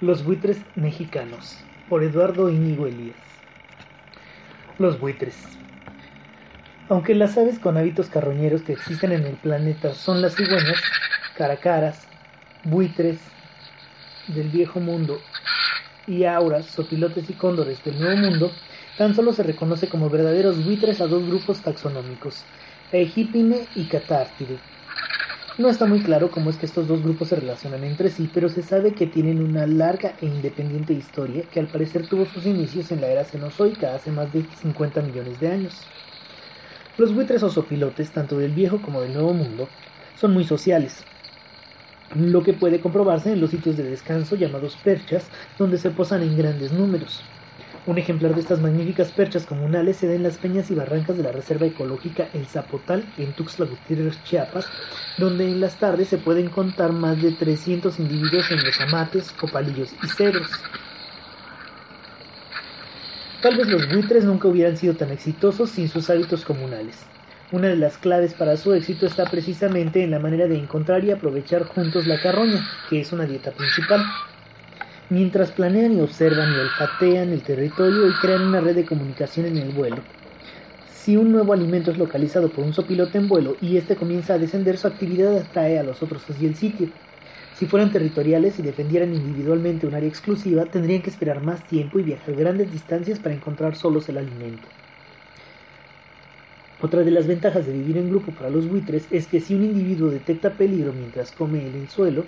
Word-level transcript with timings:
Los 0.00 0.22
buitres 0.22 0.58
mexicanos, 0.76 1.56
por 1.88 2.04
Eduardo 2.04 2.48
Íñigo 2.50 2.86
Elías. 2.86 3.16
Los 4.78 5.00
buitres. 5.00 5.34
Aunque 6.88 7.16
las 7.16 7.36
aves 7.36 7.58
con 7.58 7.76
hábitos 7.76 8.08
carroñeros 8.08 8.62
que 8.62 8.74
existen 8.74 9.10
en 9.10 9.26
el 9.26 9.34
planeta 9.34 9.92
son 9.94 10.22
las 10.22 10.36
cigüeñas, 10.36 10.80
caracaras, 11.36 12.06
buitres 12.62 13.18
del 14.28 14.50
viejo 14.50 14.78
mundo 14.78 15.18
y 16.06 16.22
auras, 16.22 16.66
sopilotes 16.66 17.28
y 17.28 17.32
cóndores 17.32 17.82
del 17.82 17.98
nuevo 17.98 18.18
mundo, 18.18 18.52
tan 18.98 19.16
solo 19.16 19.32
se 19.32 19.42
reconoce 19.42 19.88
como 19.88 20.10
verdaderos 20.10 20.64
buitres 20.64 21.00
a 21.00 21.08
dos 21.08 21.26
grupos 21.26 21.60
taxonómicos, 21.60 22.44
Egipime 22.92 23.66
y 23.74 23.86
Catártide, 23.86 24.58
no 25.58 25.68
está 25.68 25.84
muy 25.84 26.02
claro 26.02 26.30
cómo 26.30 26.48
es 26.48 26.56
que 26.56 26.64
estos 26.64 26.86
dos 26.86 27.02
grupos 27.02 27.28
se 27.28 27.36
relacionan 27.36 27.84
entre 27.84 28.08
sí, 28.08 28.28
pero 28.28 28.48
se 28.48 28.62
sabe 28.62 28.94
que 28.94 29.06
tienen 29.06 29.42
una 29.42 29.66
larga 29.66 30.16
e 30.18 30.26
independiente 30.26 30.94
historia 30.94 31.50
que 31.50 31.60
al 31.60 31.70
parecer 31.70 32.08
tuvo 32.08 32.24
sus 32.24 32.46
inicios 32.46 32.90
en 32.92 33.02
la 33.02 33.08
era 33.08 33.24
cenozoica 33.26 33.94
hace 33.94 34.10
más 34.10 34.32
de 34.32 34.48
50 34.50 35.02
millones 35.02 35.38
de 35.38 35.48
años. 35.48 35.92
Los 36.98 37.14
buitres 37.14 37.42
o 37.42 37.48
sopilotes, 37.48 38.12
tanto 38.12 38.36
del 38.36 38.52
viejo 38.52 38.82
como 38.82 39.00
del 39.00 39.14
nuevo 39.14 39.32
mundo, 39.32 39.72
son 40.14 40.34
muy 40.34 40.44
sociales, 40.44 41.08
lo 42.10 42.42
que 42.42 42.52
puede 42.52 42.80
comprobarse 42.82 43.32
en 43.32 43.40
los 43.40 43.50
sitios 43.50 43.78
de 43.78 43.84
descanso 43.84 44.36
llamados 44.36 44.76
perchas, 44.76 45.30
donde 45.56 45.78
se 45.78 45.90
posan 45.90 46.22
en 46.22 46.36
grandes 46.36 46.70
números. 46.70 47.37
Un 47.88 47.96
ejemplar 47.96 48.34
de 48.34 48.42
estas 48.42 48.60
magníficas 48.60 49.12
perchas 49.12 49.46
comunales 49.46 49.96
se 49.96 50.06
da 50.06 50.12
en 50.12 50.22
las 50.22 50.36
peñas 50.36 50.70
y 50.70 50.74
barrancas 50.74 51.16
de 51.16 51.22
la 51.22 51.32
Reserva 51.32 51.64
Ecológica 51.64 52.28
El 52.34 52.46
Zapotal, 52.46 53.14
en 53.16 53.32
Tuxtla 53.32 53.64
Gutiérrez, 53.64 54.22
Chiapas, 54.22 54.74
donde 55.16 55.50
en 55.50 55.58
las 55.58 55.78
tardes 55.78 56.06
se 56.08 56.18
pueden 56.18 56.50
contar 56.50 56.92
más 56.92 57.22
de 57.22 57.32
300 57.32 57.98
individuos 57.98 58.50
en 58.50 58.62
los 58.62 58.78
amates, 58.82 59.32
copalillos 59.32 59.94
y 60.02 60.08
cedros. 60.08 60.50
Tal 63.40 63.56
vez 63.56 63.68
los 63.68 63.88
buitres 63.88 64.26
nunca 64.26 64.48
hubieran 64.48 64.76
sido 64.76 64.94
tan 64.98 65.10
exitosos 65.10 65.70
sin 65.70 65.88
sus 65.88 66.10
hábitos 66.10 66.44
comunales. 66.44 67.10
Una 67.50 67.68
de 67.68 67.76
las 67.76 67.96
claves 67.96 68.34
para 68.34 68.58
su 68.58 68.74
éxito 68.74 69.06
está 69.06 69.30
precisamente 69.30 70.04
en 70.04 70.10
la 70.10 70.18
manera 70.18 70.46
de 70.46 70.58
encontrar 70.58 71.06
y 71.06 71.10
aprovechar 71.10 71.64
juntos 71.64 72.06
la 72.06 72.20
carroña, 72.20 72.68
que 72.84 73.00
es 73.00 73.12
una 73.12 73.24
dieta 73.24 73.54
principal 73.54 74.14
mientras 75.10 75.52
planean 75.52 75.96
y 75.96 76.00
observan 76.00 76.54
y 76.54 76.58
olfatean 76.58 77.32
el 77.32 77.42
territorio 77.42 78.08
y 78.08 78.12
crean 78.12 78.42
una 78.42 78.60
red 78.60 78.74
de 78.74 78.84
comunicación 78.84 79.46
en 79.46 79.56
el 79.56 79.70
vuelo. 79.70 80.02
Si 80.92 81.16
un 81.16 81.32
nuevo 81.32 81.54
alimento 81.54 81.90
es 81.90 81.98
localizado 81.98 82.50
por 82.50 82.64
un 82.64 82.74
sopilote 82.74 83.16
en 83.16 83.28
vuelo 83.28 83.56
y 83.62 83.78
éste 83.78 83.96
comienza 83.96 84.34
a 84.34 84.38
descender, 84.38 84.76
su 84.76 84.86
actividad 84.86 85.36
atrae 85.38 85.78
a 85.78 85.82
los 85.82 86.02
otros 86.02 86.28
hacia 86.28 86.48
el 86.48 86.56
sitio. 86.56 86.88
Si 87.58 87.66
fueran 87.66 87.90
territoriales 87.90 88.58
y 88.58 88.62
defendieran 88.62 89.14
individualmente 89.14 89.86
un 89.86 89.94
área 89.94 90.08
exclusiva, 90.08 90.66
tendrían 90.66 91.02
que 91.02 91.10
esperar 91.10 91.42
más 91.42 91.66
tiempo 91.66 91.98
y 91.98 92.02
viajar 92.02 92.34
grandes 92.34 92.70
distancias 92.70 93.18
para 93.18 93.34
encontrar 93.34 93.74
solos 93.74 94.08
el 94.08 94.18
alimento. 94.18 94.68
Otra 96.80 97.02
de 97.02 97.10
las 97.10 97.26
ventajas 97.26 97.66
de 97.66 97.72
vivir 97.72 97.96
en 97.96 98.08
grupo 98.08 98.30
para 98.30 98.50
los 98.50 98.68
buitres 98.68 99.08
es 99.10 99.26
que 99.26 99.40
si 99.40 99.54
un 99.54 99.64
individuo 99.64 100.10
detecta 100.10 100.50
peligro 100.50 100.92
mientras 100.92 101.32
come 101.32 101.66
en 101.66 101.74
el 101.74 101.88
suelo, 101.88 102.26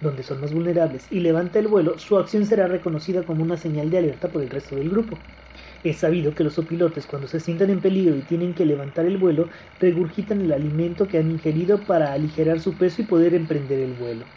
donde 0.00 0.22
son 0.22 0.40
más 0.40 0.52
vulnerables, 0.52 1.06
y 1.10 1.20
levanta 1.20 1.58
el 1.58 1.68
vuelo, 1.68 1.98
su 1.98 2.18
acción 2.18 2.46
será 2.46 2.68
reconocida 2.68 3.24
como 3.26 3.42
una 3.42 3.56
señal 3.56 3.90
de 3.90 3.98
alerta 3.98 4.30
por 4.30 4.42
el 4.42 4.50
resto 4.50 4.76
del 4.76 4.90
grupo. 4.90 5.26
Es 5.82 5.98
sabido 5.98 6.34
que 6.34 6.44
los 6.44 6.58
opilotes 6.58 7.06
cuando 7.06 7.28
se 7.28 7.40
sientan 7.40 7.70
en 7.70 7.80
peligro 7.82 8.16
y 8.16 8.24
tienen 8.24 8.54
que 8.54 8.66
levantar 8.66 9.06
el 9.06 9.18
vuelo, 9.18 9.50
regurgitan 9.78 10.40
el 10.42 10.52
alimento 10.52 11.08
que 11.08 11.18
han 11.18 11.30
ingerido 11.30 11.86
para 11.86 12.12
aligerar 12.12 12.60
su 12.60 12.76
peso 12.78 13.02
y 13.02 13.06
poder 13.06 13.34
emprender 13.34 13.80
el 13.80 13.94
vuelo. 13.94 14.32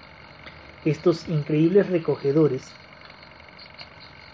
Estos 0.83 1.27
increíbles 1.27 1.89
recogedores 1.89 2.79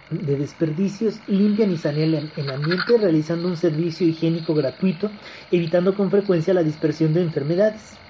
de 0.10 0.36
desperdicios 0.38 1.24
limpian 1.28 1.72
y 1.72 1.78
sanean 1.78 2.32
el 2.36 2.50
ambiente 2.52 2.98
realizando 2.98 3.48
un 3.48 3.56
servicio 3.58 4.06
higiénico 4.08 4.54
gratuito, 4.54 5.16
evitando 5.50 5.96
con 5.96 6.12
frecuencia 6.12 6.54
la 6.54 6.64
dispersión 6.64 7.14
de 7.14 7.22
enfermedades. 7.22 8.02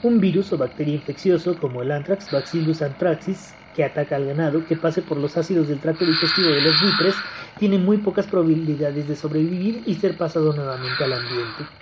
Un 0.00 0.20
virus 0.20 0.52
o 0.52 0.58
bacteria 0.58 0.94
infeccioso 0.94 1.58
como 1.58 1.82
el 1.82 1.90
anthrax, 1.90 2.30
Bacillus 2.30 2.82
anthracis, 2.82 3.60
que 3.72 3.84
ataca 3.84 4.16
al 4.16 4.26
ganado, 4.26 4.64
que 4.64 4.76
pase 4.76 5.02
por 5.02 5.18
los 5.18 5.36
ácidos 5.36 5.66
del 5.68 5.80
tracto 5.80 6.04
digestivo 6.04 6.52
de 6.52 6.60
los 6.60 6.78
buitres, 6.78 7.26
tiene 7.56 7.78
muy 7.78 7.98
pocas 7.98 8.28
probabilidades 8.28 9.08
de 9.08 9.16
sobrevivir 9.16 9.82
y 9.86 9.96
ser 9.96 10.16
pasado 10.16 10.52
nuevamente 10.52 11.02
al 11.04 11.12
ambiente. 11.12 11.72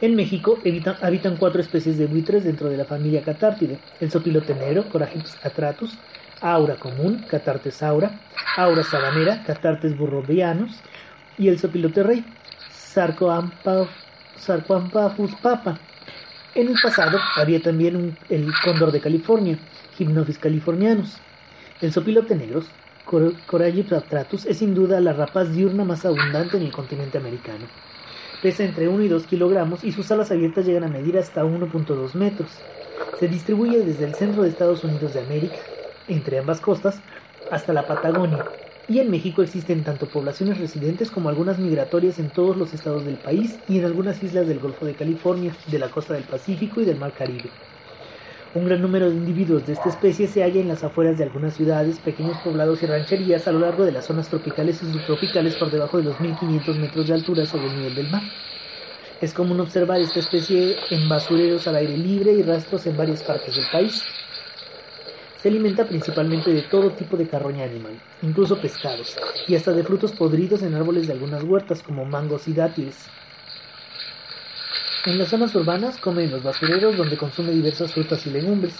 En 0.00 0.14
México 0.14 0.62
habitan 1.00 1.36
cuatro 1.36 1.60
especies 1.60 1.98
de 1.98 2.06
buitres 2.06 2.44
dentro 2.44 2.68
de 2.68 2.76
la 2.76 2.84
familia 2.84 3.22
Catártide, 3.22 3.78
el 4.00 4.10
sopilote 4.10 4.54
negro, 4.54 4.88
Coragips 4.88 5.36
atratus, 5.42 5.98
aura 6.40 6.78
común, 6.78 7.24
Catartes 7.28 7.82
aura, 7.82 8.20
aura 8.56 8.84
sabanera, 8.84 9.42
Catartes 9.42 9.96
burrovianus, 9.96 10.82
y 11.36 11.48
el 11.48 11.58
sopilote 11.58 12.02
rey, 12.02 12.24
Sarcoampaphus 12.68 13.96
papa, 15.42 15.80
en 16.54 16.68
el 16.68 16.76
pasado 16.80 17.18
había 17.36 17.60
también 17.60 18.16
el 18.28 18.52
cóndor 18.64 18.92
de 18.92 19.00
California, 19.00 19.58
Hypnophis 19.98 20.38
californianus. 20.38 21.16
El 21.80 21.92
sopilote 21.92 22.36
negros, 22.36 22.66
Coragips 23.04 23.92
atratus, 23.92 24.46
es 24.46 24.58
sin 24.58 24.74
duda 24.74 25.00
la 25.00 25.12
rapaz 25.12 25.52
diurna 25.52 25.84
más 25.84 26.04
abundante 26.04 26.56
en 26.56 26.62
el 26.64 26.72
continente 26.72 27.18
americano. 27.18 27.66
Pesa 28.42 28.64
entre 28.64 28.88
1 28.88 29.02
y 29.04 29.08
2 29.08 29.26
kilogramos 29.26 29.84
y 29.84 29.92
sus 29.92 30.10
alas 30.10 30.30
abiertas 30.30 30.66
llegan 30.66 30.84
a 30.84 30.88
medir 30.88 31.18
hasta 31.18 31.44
1.2 31.44 32.14
metros. 32.14 32.50
Se 33.18 33.28
distribuye 33.28 33.84
desde 33.84 34.04
el 34.04 34.14
centro 34.14 34.42
de 34.42 34.48
Estados 34.48 34.84
Unidos 34.84 35.14
de 35.14 35.20
América, 35.20 35.56
entre 36.08 36.38
ambas 36.38 36.60
costas, 36.60 37.00
hasta 37.50 37.72
la 37.72 37.86
Patagonia, 37.86 38.44
y 38.86 38.98
en 39.00 39.10
México 39.10 39.42
existen 39.42 39.84
tanto 39.84 40.10
poblaciones 40.10 40.58
residentes 40.58 41.10
como 41.10 41.28
algunas 41.28 41.58
migratorias 41.58 42.18
en 42.18 42.32
todos 42.32 42.56
los 42.56 42.72
estados 42.74 43.04
del 43.04 43.20
país 43.20 43.62
y 43.66 43.78
en 43.78 43.84
algunas 43.84 44.22
islas 44.22 44.46
del 44.46 44.58
Golfo 44.60 44.86
de 44.86 44.96
California, 44.96 45.60
de 45.64 45.78
la 45.78 45.90
costa 45.90 46.14
del 46.14 46.26
Pacífico 46.26 46.80
y 46.80 46.84
del 46.86 46.98
Mar 46.98 47.14
Caribe. 47.14 47.58
Un 48.54 48.64
gran 48.64 48.80
número 48.80 49.10
de 49.10 49.16
individuos 49.16 49.66
de 49.66 49.74
esta 49.74 49.90
especie 49.90 50.28
se 50.28 50.42
halla 50.42 50.60
en 50.60 50.68
las 50.68 50.82
afueras 50.84 51.18
de 51.18 51.24
algunas 51.24 51.54
ciudades, 51.54 52.00
pequeños 52.00 52.38
poblados 52.40 52.82
y 52.82 52.86
rancherías 52.86 53.46
a 53.46 53.52
lo 53.52 53.58
largo 53.60 53.84
de 53.84 53.92
las 53.92 54.06
zonas 54.06 54.30
tropicales 54.30 54.82
y 54.82 54.86
subtropicales 54.90 55.56
por 55.56 55.70
debajo 55.70 55.98
de 55.98 56.04
los 56.04 56.20
1500 56.20 56.78
metros 56.78 57.06
de 57.06 57.14
altura 57.14 57.46
sobre 57.46 57.68
el 57.68 57.74
nivel 57.74 57.94
del 57.94 58.08
mar. 58.08 58.32
Es 59.20 59.34
común 59.34 59.60
observar 59.60 60.00
esta 60.00 60.20
especie 60.20 60.86
en 60.88 61.08
basureros 61.08 61.66
al 61.66 61.76
aire 61.76 61.96
libre 61.96 62.34
y 62.34 62.42
rastros 62.42 62.86
en 62.86 62.96
varias 62.96 63.24
partes 63.24 63.54
del 63.56 63.68
país. 63.68 64.14
Se 65.44 65.50
alimenta 65.50 65.86
principalmente 65.86 66.54
de 66.54 66.62
todo 66.62 66.92
tipo 66.92 67.18
de 67.18 67.28
carroña 67.28 67.66
animal, 67.66 68.00
incluso 68.22 68.58
pescados, 68.62 69.14
y 69.46 69.54
hasta 69.54 69.72
de 69.72 69.84
frutos 69.84 70.12
podridos 70.12 70.62
en 70.62 70.74
árboles 70.74 71.06
de 71.06 71.12
algunas 71.12 71.44
huertas 71.44 71.82
como 71.82 72.06
mangos 72.06 72.48
y 72.48 72.54
dátiles. 72.54 73.10
En 75.04 75.18
las 75.18 75.28
zonas 75.28 75.54
urbanas 75.54 75.98
come 75.98 76.24
en 76.24 76.30
los 76.30 76.42
basureros 76.42 76.96
donde 76.96 77.18
consume 77.18 77.52
diversas 77.52 77.92
frutas 77.92 78.26
y 78.26 78.30
legumbres. 78.30 78.74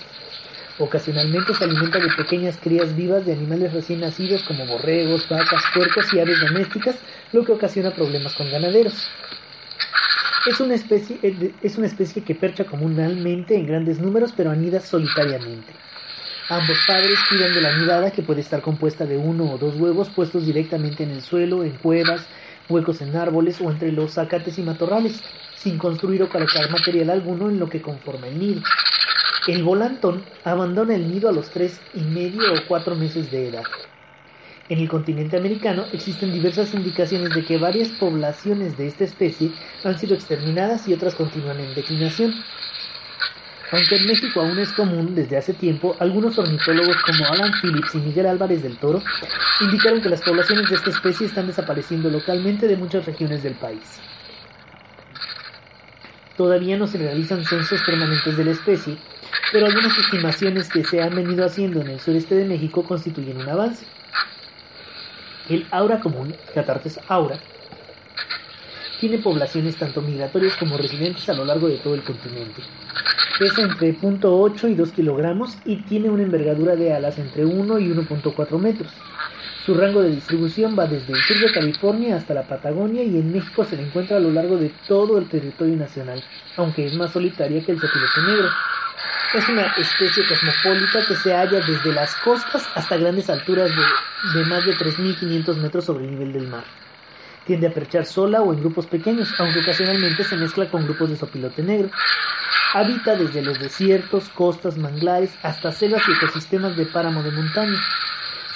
Ocasionalmente 0.78 1.52
se 1.52 1.64
alimenta 1.64 1.98
de 1.98 2.08
pequeñas 2.16 2.56
crías 2.56 2.96
vivas 2.96 3.26
de 3.26 3.34
animales 3.34 3.74
recién 3.74 4.00
nacidos 4.00 4.42
como 4.44 4.66
borregos, 4.66 5.28
vacas, 5.28 5.62
puercos 5.74 6.14
y 6.14 6.20
aves 6.20 6.40
domésticas, 6.40 6.96
lo 7.32 7.44
que 7.44 7.52
ocasiona 7.52 7.90
problemas 7.90 8.32
con 8.32 8.50
ganaderos. 8.50 9.06
Es 10.46 10.60
una, 10.60 10.76
especie, 10.76 11.20
es 11.60 11.76
una 11.76 11.88
especie 11.88 12.24
que 12.24 12.34
percha 12.34 12.64
comunalmente 12.64 13.54
en 13.54 13.66
grandes 13.66 14.00
números 14.00 14.32
pero 14.34 14.50
anida 14.50 14.80
solitariamente. 14.80 15.74
Ambos 16.48 16.82
padres 16.82 17.24
cuidan 17.24 17.52
de 17.54 17.60
la 17.60 17.72
nidada 17.72 18.10
que 18.12 18.22
puede 18.22 18.40
estar 18.40 18.62
compuesta 18.62 19.06
de 19.06 19.18
uno 19.18 19.50
o 19.50 19.58
dos 19.58 19.76
huevos 19.76 20.10
puestos 20.10 20.44
directamente 20.46 21.02
en 21.02 21.10
el 21.10 21.20
suelo, 21.22 21.64
en 21.64 21.76
cuevas, 21.78 22.30
huecos 22.68 23.00
en 23.02 23.14
árboles 23.16 23.60
o 23.60 23.70
entre 23.70 23.92
los 23.92 24.14
zacates 24.14 24.58
y 24.58 24.62
matorrales, 24.62 25.26
sin 25.54 25.78
construir 25.78 26.22
o 26.22 26.28
colocar 26.30 26.70
material 26.70 27.10
alguno 27.10 27.48
en 27.50 27.58
lo 27.58 27.68
que 27.68 27.82
conforma 27.82 28.28
el 28.28 28.38
nido. 28.38 28.66
El 29.46 29.62
volantón 29.64 30.30
abandona 30.42 30.94
el 30.94 31.08
nido 31.08 31.28
a 31.28 31.32
los 31.32 31.50
tres 31.50 31.86
y 31.92 32.04
medio 32.06 32.52
o 32.52 32.66
cuatro 32.66 32.96
meses 32.96 33.30
de 33.30 33.48
edad. 33.48 33.72
En 34.68 34.78
el 34.78 34.88
continente 34.88 35.36
americano 35.36 35.88
existen 35.92 36.30
diversas 36.32 36.74
indicaciones 36.74 37.32
de 37.34 37.44
que 37.44 37.58
varias 37.58 37.92
poblaciones 37.92 38.76
de 38.76 38.86
esta 38.86 39.04
especie 39.04 39.56
han 39.82 39.98
sido 39.98 40.14
exterminadas 40.14 40.86
y 40.88 40.92
otras 40.94 41.14
continúan 41.14 41.60
en 41.60 41.74
declinación. 41.74 42.46
Aunque 43.74 43.96
en 43.96 44.06
México 44.06 44.40
aún 44.40 44.56
es 44.60 44.72
común 44.72 45.16
desde 45.16 45.36
hace 45.36 45.52
tiempo, 45.52 45.96
algunos 45.98 46.38
ornitólogos 46.38 46.96
como 47.02 47.26
Alan 47.26 47.52
Phillips 47.60 47.96
y 47.96 47.98
Miguel 47.98 48.26
Álvarez 48.26 48.62
del 48.62 48.78
Toro 48.78 49.02
indicaron 49.60 50.00
que 50.00 50.08
las 50.08 50.22
poblaciones 50.22 50.70
de 50.70 50.76
esta 50.76 50.90
especie 50.90 51.26
están 51.26 51.48
desapareciendo 51.48 52.08
localmente 52.08 52.68
de 52.68 52.76
muchas 52.76 53.04
regiones 53.04 53.42
del 53.42 53.54
país. 53.54 54.00
Todavía 56.36 56.78
no 56.78 56.86
se 56.86 56.98
realizan 56.98 57.44
censos 57.44 57.82
permanentes 57.82 58.36
de 58.36 58.44
la 58.44 58.52
especie, 58.52 58.96
pero 59.50 59.66
algunas 59.66 59.98
estimaciones 59.98 60.70
que 60.70 60.84
se 60.84 61.02
han 61.02 61.16
venido 61.16 61.44
haciendo 61.44 61.80
en 61.80 61.88
el 61.88 61.98
sureste 61.98 62.36
de 62.36 62.44
México 62.44 62.84
constituyen 62.84 63.38
un 63.38 63.48
avance. 63.48 63.84
El 65.48 65.66
aura 65.72 65.98
común, 65.98 66.32
Catartes 66.54 67.00
aura, 67.08 67.40
tiene 69.00 69.18
poblaciones 69.18 69.74
tanto 69.74 70.00
migratorias 70.00 70.56
como 70.58 70.76
residentes 70.76 71.28
a 71.28 71.34
lo 71.34 71.44
largo 71.44 71.66
de 71.66 71.78
todo 71.78 71.96
el 71.96 72.04
continente. 72.04 72.62
Pesa 73.38 73.62
entre 73.62 73.96
0.8 73.98 74.70
y 74.70 74.74
2 74.76 74.92
kilogramos 74.92 75.58
y 75.64 75.82
tiene 75.82 76.08
una 76.08 76.22
envergadura 76.22 76.76
de 76.76 76.92
alas 76.92 77.18
entre 77.18 77.44
1 77.44 77.78
y 77.80 77.88
1.4 77.88 78.58
metros. 78.60 78.92
Su 79.66 79.74
rango 79.74 80.02
de 80.02 80.10
distribución 80.10 80.78
va 80.78 80.86
desde 80.86 81.12
el 81.12 81.22
sur 81.22 81.38
de 81.40 81.52
California 81.52 82.16
hasta 82.16 82.34
la 82.34 82.46
Patagonia 82.46 83.02
y 83.02 83.16
en 83.16 83.32
México 83.32 83.64
se 83.64 83.76
le 83.76 83.82
encuentra 83.82 84.18
a 84.18 84.20
lo 84.20 84.30
largo 84.30 84.56
de 84.56 84.70
todo 84.86 85.18
el 85.18 85.28
territorio 85.28 85.74
nacional, 85.74 86.22
aunque 86.56 86.86
es 86.86 86.94
más 86.94 87.12
solitaria 87.12 87.64
que 87.64 87.72
el 87.72 87.80
zopilote 87.80 88.22
negro. 88.24 88.48
Es 89.34 89.48
una 89.48 89.66
especie 89.78 90.22
cosmopolita 90.28 91.04
que 91.08 91.16
se 91.16 91.32
halla 91.32 91.60
desde 91.66 91.92
las 91.92 92.14
costas 92.16 92.68
hasta 92.76 92.98
grandes 92.98 93.28
alturas 93.28 93.68
de, 93.74 94.38
de 94.38 94.44
más 94.44 94.64
de 94.64 94.76
3.500 94.76 95.56
metros 95.56 95.86
sobre 95.86 96.04
el 96.04 96.12
nivel 96.12 96.32
del 96.32 96.46
mar. 96.46 96.64
Tiende 97.46 97.66
a 97.66 97.74
perchar 97.74 98.06
sola 98.06 98.42
o 98.42 98.52
en 98.52 98.60
grupos 98.60 98.86
pequeños, 98.86 99.34
aunque 99.38 99.60
ocasionalmente 99.60 100.22
se 100.24 100.36
mezcla 100.36 100.70
con 100.70 100.84
grupos 100.84 101.10
de 101.10 101.16
sopilote 101.16 101.62
negro. 101.62 101.90
Habita 102.74 103.14
desde 103.14 103.40
los 103.40 103.60
desiertos, 103.60 104.28
costas, 104.30 104.76
manglares, 104.76 105.30
hasta 105.44 105.70
selvas 105.70 106.02
y 106.08 106.12
ecosistemas 106.12 106.76
de 106.76 106.86
páramo 106.86 107.22
de 107.22 107.30
montaña. 107.30 107.80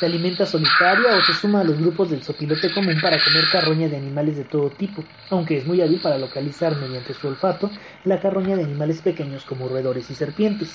Se 0.00 0.06
alimenta 0.06 0.44
solitaria 0.44 1.16
o 1.16 1.22
se 1.22 1.34
suma 1.34 1.60
a 1.60 1.64
los 1.64 1.78
grupos 1.78 2.10
del 2.10 2.24
sopilote 2.24 2.74
común 2.74 3.00
para 3.00 3.22
comer 3.22 3.44
carroña 3.52 3.88
de 3.88 3.96
animales 3.96 4.36
de 4.36 4.42
todo 4.42 4.70
tipo, 4.70 5.04
aunque 5.30 5.58
es 5.58 5.66
muy 5.68 5.80
hábil 5.82 6.00
para 6.00 6.18
localizar 6.18 6.74
mediante 6.74 7.14
su 7.14 7.28
olfato 7.28 7.70
la 8.04 8.18
carroña 8.18 8.56
de 8.56 8.64
animales 8.64 9.02
pequeños 9.02 9.44
como 9.44 9.68
roedores 9.68 10.10
y 10.10 10.16
serpientes. 10.16 10.74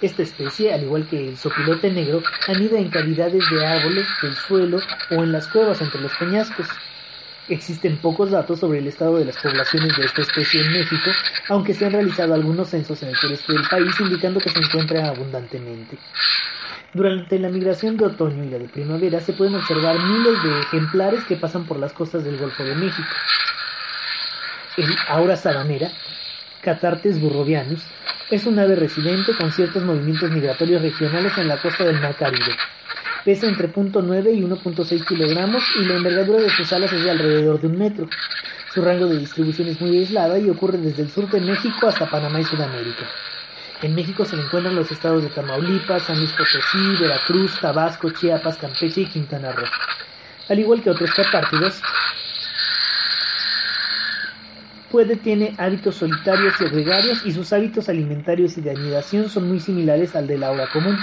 Esta 0.00 0.22
especie, 0.22 0.72
al 0.72 0.84
igual 0.84 1.08
que 1.08 1.30
el 1.30 1.36
sopilote 1.36 1.90
negro, 1.90 2.22
anida 2.46 2.78
en 2.78 2.88
cavidades 2.88 3.50
de 3.50 3.66
árboles, 3.66 4.06
del 4.22 4.36
suelo 4.36 4.78
o 5.10 5.24
en 5.24 5.32
las 5.32 5.48
cuevas 5.48 5.80
entre 5.80 6.00
los 6.00 6.12
peñascos. 6.20 6.68
Existen 7.48 7.98
pocos 7.98 8.30
datos 8.30 8.60
sobre 8.60 8.78
el 8.78 8.86
estado 8.86 9.18
de 9.18 9.26
las 9.26 9.36
poblaciones 9.36 9.94
de 9.96 10.06
esta 10.06 10.22
especie 10.22 10.62
en 10.62 10.72
México, 10.72 11.10
aunque 11.48 11.74
se 11.74 11.84
han 11.84 11.92
realizado 11.92 12.32
algunos 12.32 12.70
censos 12.70 13.02
en 13.02 13.10
el 13.10 13.16
sureste 13.16 13.52
del 13.52 13.68
país 13.68 14.00
indicando 14.00 14.40
que 14.40 14.48
se 14.48 14.60
encuentra 14.60 15.08
abundantemente. 15.08 15.98
Durante 16.94 17.38
la 17.38 17.50
migración 17.50 17.98
de 17.98 18.06
otoño 18.06 18.44
y 18.44 18.48
la 18.48 18.58
de 18.58 18.68
primavera 18.68 19.20
se 19.20 19.34
pueden 19.34 19.56
observar 19.56 19.98
miles 19.98 20.42
de 20.42 20.60
ejemplares 20.60 21.24
que 21.24 21.36
pasan 21.36 21.66
por 21.66 21.78
las 21.78 21.92
costas 21.92 22.24
del 22.24 22.38
Golfo 22.38 22.64
de 22.64 22.74
México. 22.76 23.08
El 24.78 24.96
aura 25.08 25.36
sabanera, 25.36 25.90
Catartes 26.62 27.20
burrovianus, 27.20 27.82
es 28.30 28.46
un 28.46 28.58
ave 28.58 28.74
residente 28.74 29.36
con 29.36 29.52
ciertos 29.52 29.82
movimientos 29.82 30.30
migratorios 30.30 30.80
regionales 30.80 31.36
en 31.36 31.48
la 31.48 31.60
costa 31.60 31.84
del 31.84 32.00
Mar 32.00 32.16
Caribe. 32.16 32.56
Pesa 33.24 33.46
entre 33.46 33.72
0.9 33.72 34.36
y 34.36 34.42
1.6 34.42 35.06
kilogramos 35.06 35.64
y 35.80 35.84
la 35.86 35.94
envergadura 35.94 36.40
de 36.40 36.50
sus 36.50 36.70
alas 36.74 36.92
es 36.92 37.04
de 37.04 37.10
alrededor 37.10 37.58
de 37.58 37.68
un 37.68 37.78
metro. 37.78 38.06
Su 38.74 38.82
rango 38.82 39.06
de 39.06 39.18
distribución 39.18 39.68
es 39.68 39.80
muy 39.80 39.96
aislada 39.96 40.38
y 40.38 40.50
ocurre 40.50 40.76
desde 40.76 41.04
el 41.04 41.10
sur 41.10 41.30
de 41.30 41.40
México 41.40 41.88
hasta 41.88 42.10
Panamá 42.10 42.40
y 42.40 42.44
Sudamérica. 42.44 43.06
En 43.80 43.94
México 43.94 44.26
se 44.26 44.36
encuentran 44.36 44.76
los 44.76 44.92
estados 44.92 45.22
de 45.22 45.30
Tamaulipas, 45.30 46.02
San 46.02 46.18
Luis 46.18 46.32
Potosí, 46.32 47.00
Veracruz, 47.00 47.58
Tabasco, 47.60 48.10
Chiapas, 48.10 48.58
Campeche 48.58 49.00
y 49.02 49.06
Quintana 49.06 49.52
Roo. 49.52 49.68
Al 50.50 50.58
igual 50.58 50.82
que 50.82 50.90
otros 50.90 51.10
catártidos, 51.14 51.80
puede 54.90 55.16
tiene 55.16 55.54
hábitos 55.56 55.96
solitarios 55.96 56.60
y 56.60 56.64
gregarios 56.64 57.24
y 57.24 57.32
sus 57.32 57.54
hábitos 57.54 57.88
alimentarios 57.88 58.58
y 58.58 58.60
de 58.60 58.72
anidación 58.72 59.30
son 59.30 59.48
muy 59.48 59.60
similares 59.60 60.14
al 60.14 60.26
del 60.26 60.44
aura 60.44 60.66
común 60.66 60.98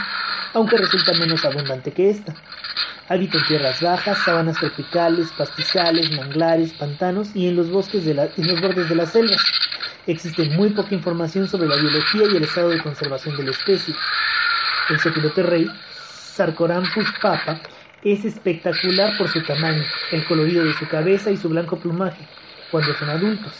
aunque 0.54 0.78
resulta 0.78 1.14
menos 1.14 1.44
abundante 1.46 1.92
que 1.92 2.10
esta. 2.10 2.36
Habita 3.10 3.38
en 3.38 3.46
tierras 3.46 3.82
bajas, 3.82 4.18
sabanas 4.24 4.58
tropicales, 4.58 5.32
pastizales, 5.38 6.12
manglares, 6.12 6.74
pantanos 6.74 7.36
y 7.36 7.48
en 7.48 7.56
los 7.56 7.70
bosques 7.70 8.06
de 8.06 8.12
en 8.12 8.48
los 8.48 8.62
bordes 8.62 8.88
de 8.88 8.96
las 8.96 9.12
selvas. 9.12 9.42
Existe 10.08 10.46
muy 10.46 10.70
poca 10.70 10.96
información 10.96 11.48
sobre 11.48 11.68
la 11.68 11.76
biología 11.76 12.24
y 12.32 12.38
el 12.38 12.44
estado 12.44 12.70
de 12.70 12.82
conservación 12.82 13.36
de 13.38 13.44
la 13.44 13.52
especie. 13.52 13.94
El 14.90 15.00
sopilote 15.00 15.44
rey, 15.44 15.68
Sarcorampus 16.10 17.08
papa, 17.22 17.62
es 18.02 18.26
espectacular 18.26 19.18
por 19.18 19.28
su 19.30 19.44
tamaño, 19.44 19.84
el 20.12 20.26
colorido 20.26 20.64
de 20.64 20.74
su 20.74 20.88
cabeza 20.88 21.32
y 21.32 21.38
su 21.38 21.50
blanco 21.50 21.78
plumaje, 21.78 22.26
cuando 22.72 22.94
son 22.96 23.10
adultos. 23.10 23.54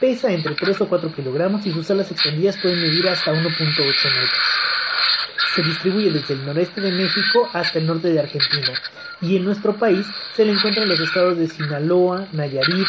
Pesa 0.00 0.32
entre 0.32 0.54
3 0.54 0.80
o 0.80 0.88
4 0.88 1.12
kilogramos 1.14 1.66
y 1.66 1.72
sus 1.72 1.90
alas 1.90 2.10
extendidas 2.10 2.56
pueden 2.56 2.80
medir 2.80 3.06
hasta 3.08 3.32
1.8 3.32 3.44
metros 3.44 4.59
se 5.54 5.62
distribuye 5.62 6.10
desde 6.10 6.34
el 6.34 6.46
noreste 6.46 6.80
de 6.80 6.92
México 6.92 7.48
hasta 7.52 7.78
el 7.78 7.86
norte 7.86 8.08
de 8.08 8.20
Argentina 8.20 8.72
y 9.20 9.36
en 9.36 9.44
nuestro 9.44 9.76
país 9.76 10.06
se 10.34 10.44
le 10.44 10.52
encuentra 10.52 10.82
en 10.82 10.88
los 10.88 11.00
estados 11.00 11.36
de 11.36 11.48
Sinaloa, 11.48 12.26
Nayarit, 12.32 12.86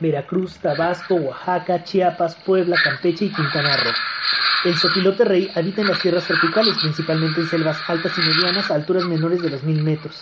Veracruz, 0.00 0.58
Tabasco, 0.58 1.14
Oaxaca, 1.14 1.82
Chiapas, 1.84 2.36
Puebla, 2.44 2.76
Campeche 2.82 3.26
y 3.26 3.32
Quintana 3.32 3.76
Roo. 3.76 3.92
El 4.64 4.76
sopilote 4.76 5.24
rey 5.24 5.50
habita 5.54 5.82
en 5.82 5.88
las 5.88 6.00
tierras 6.00 6.24
tropicales, 6.24 6.76
principalmente 6.80 7.40
en 7.40 7.48
selvas 7.48 7.78
altas 7.88 8.12
y 8.18 8.20
medianas 8.20 8.70
a 8.70 8.74
alturas 8.74 9.04
menores 9.04 9.40
de 9.42 9.50
los 9.50 9.62
mil 9.62 9.82
metros. 9.82 10.16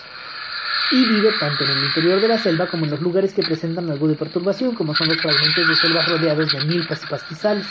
Y 0.93 1.05
vive 1.05 1.33
tanto 1.41 1.65
en 1.65 1.71
el 1.71 1.85
interior 1.85 2.21
de 2.21 2.29
la 2.29 2.39
selva 2.39 2.67
como 2.67 2.85
en 2.85 2.93
los 2.93 3.01
lugares 3.01 3.35
que 3.35 3.43
presentan 3.43 3.91
algo 3.91 4.07
de 4.09 4.15
perturbación, 4.15 4.75
como 4.75 4.95
son 4.95 5.09
los 5.09 5.21
fragmentos 5.21 5.67
de 5.67 5.75
selvas 5.75 6.09
rodeados 6.09 6.53
de 6.53 6.65
milpas 6.65 7.03
y 7.03 7.07
pastizales. 7.07 7.67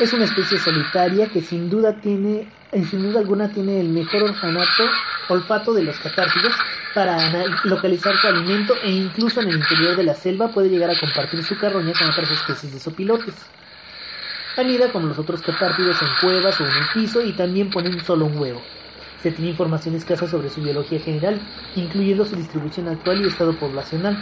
Es 0.00 0.12
una 0.12 0.24
especie 0.24 0.58
solitaria 0.58 1.28
que 1.28 1.42
sin 1.42 1.68
duda 1.68 2.00
tiene, 2.00 2.48
sin 2.88 3.02
duda 3.02 3.18
alguna 3.18 3.52
tiene 3.52 3.80
el 3.80 3.88
mejor 3.88 4.22
orfanato, 4.22 4.84
olfato 5.28 5.74
de 5.74 5.82
los 5.82 5.98
catártidos 5.98 6.54
para 6.94 7.16
localizar 7.64 8.16
su 8.16 8.28
alimento 8.28 8.74
e 8.84 8.90
incluso 8.90 9.40
en 9.40 9.48
el 9.48 9.56
interior 9.56 9.96
de 9.96 10.04
la 10.04 10.14
selva 10.14 10.52
puede 10.52 10.68
llegar 10.68 10.90
a 10.90 10.98
compartir 11.00 11.42
su 11.42 11.58
carroña 11.58 11.94
con 11.98 12.08
otras 12.08 12.30
especies 12.30 12.72
de 12.72 12.78
sopilotes. 12.78 13.34
Anida 14.56 14.92
como 14.92 15.08
los 15.08 15.18
otros 15.18 15.42
catártidos 15.42 16.00
en 16.02 16.14
cuevas 16.20 16.60
o 16.60 16.66
en 16.68 16.76
el 16.76 16.88
piso 16.94 17.20
y 17.22 17.34
también 17.34 17.70
ponen 17.70 18.00
solo 18.00 18.26
un 18.26 18.38
huevo. 18.38 18.62
Se 19.22 19.32
tiene 19.32 19.50
información 19.50 19.96
escasa 19.96 20.28
sobre 20.28 20.48
su 20.48 20.62
biología 20.62 21.00
general, 21.00 21.40
incluyendo 21.74 22.24
su 22.24 22.36
distribución 22.36 22.88
actual 22.88 23.20
y 23.20 23.26
estado 23.26 23.52
poblacional. 23.58 24.16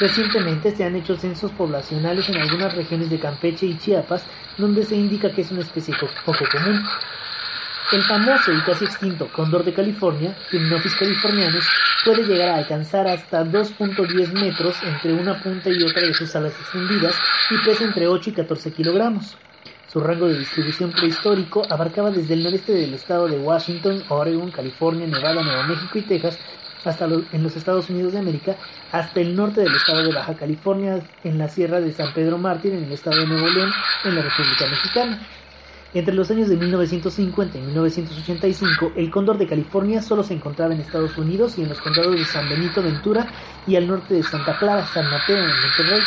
Recientemente 0.00 0.74
se 0.74 0.84
han 0.84 0.96
hecho 0.96 1.16
censos 1.16 1.52
poblacionales 1.52 2.28
en 2.30 2.38
algunas 2.38 2.74
regiones 2.74 3.10
de 3.10 3.18
Campeche 3.18 3.66
y 3.66 3.78
Chiapas, 3.78 4.24
donde 4.56 4.84
se 4.84 4.96
indica 4.96 5.30
que 5.30 5.42
es 5.42 5.50
una 5.50 5.60
especie 5.60 5.94
poco 6.24 6.44
común. 6.50 6.82
El 7.92 8.02
famoso 8.04 8.52
y 8.52 8.60
casi 8.62 8.86
extinto 8.86 9.28
cóndor 9.30 9.64
de 9.64 9.74
California, 9.74 10.34
Gymnophis 10.50 10.94
californianus, 10.94 11.68
puede 12.06 12.24
llegar 12.24 12.48
a 12.48 12.56
alcanzar 12.56 13.06
hasta 13.06 13.44
2.10 13.44 14.32
metros 14.32 14.82
entre 14.82 15.12
una 15.12 15.42
punta 15.42 15.68
y 15.68 15.82
otra 15.82 16.00
de 16.00 16.14
sus 16.14 16.34
alas 16.34 16.54
extendidas 16.58 17.14
y 17.50 17.58
pesa 17.66 17.84
entre 17.84 18.08
8 18.08 18.30
y 18.30 18.32
14 18.32 18.72
kilogramos. 18.72 19.36
Su 19.92 20.00
rango 20.00 20.26
de 20.26 20.38
distribución 20.38 20.90
prehistórico 20.90 21.66
abarcaba 21.68 22.10
desde 22.10 22.32
el 22.32 22.42
noreste 22.42 22.72
del 22.72 22.94
estado 22.94 23.28
de 23.28 23.38
Washington, 23.38 24.02
Oregon, 24.08 24.50
California, 24.50 25.06
Nevada, 25.06 25.42
Nuevo 25.42 25.64
México 25.64 25.98
y 25.98 26.00
Texas, 26.00 26.38
hasta 26.86 27.04
en 27.04 27.42
los 27.42 27.56
Estados 27.56 27.90
Unidos 27.90 28.14
de 28.14 28.20
América, 28.20 28.56
hasta 28.90 29.20
el 29.20 29.36
norte 29.36 29.60
del 29.60 29.74
estado 29.74 30.02
de 30.02 30.14
Baja 30.14 30.34
California, 30.34 31.02
en 31.24 31.36
la 31.36 31.50
sierra 31.50 31.82
de 31.82 31.92
San 31.92 32.14
Pedro 32.14 32.38
Mártir, 32.38 32.72
en 32.72 32.84
el 32.84 32.92
estado 32.92 33.20
de 33.20 33.26
Nuevo 33.26 33.50
León, 33.50 33.70
en 34.06 34.14
la 34.14 34.22
República 34.22 34.66
Mexicana. 34.66 35.28
Entre 35.92 36.14
los 36.14 36.30
años 36.30 36.48
de 36.48 36.56
1950 36.56 37.58
y 37.58 37.60
1985, 37.60 38.94
el 38.96 39.10
cóndor 39.10 39.36
de 39.36 39.46
California 39.46 40.00
solo 40.00 40.22
se 40.22 40.32
encontraba 40.32 40.72
en 40.72 40.80
Estados 40.80 41.18
Unidos 41.18 41.58
y 41.58 41.64
en 41.64 41.68
los 41.68 41.82
condados 41.82 42.16
de 42.16 42.24
San 42.24 42.48
Benito 42.48 42.82
Ventura 42.82 43.26
y 43.66 43.76
al 43.76 43.86
norte 43.88 44.14
de 44.14 44.22
Santa 44.22 44.56
Clara, 44.56 44.86
San 44.86 45.10
Mateo, 45.10 45.36
en 45.36 45.60
Monterrey 45.60 46.00